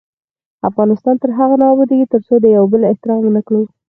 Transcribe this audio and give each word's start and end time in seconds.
افغانستان 0.69 1.15
تر 1.21 1.29
هغو 1.37 1.55
نه 1.61 1.65
ابادیږي، 1.73 2.05
ترڅو 2.13 2.35
د 2.41 2.45
یو 2.57 2.63
بل 2.71 2.81
احترام 2.91 3.19
ونه 3.25 3.41
کړو. 3.47 3.61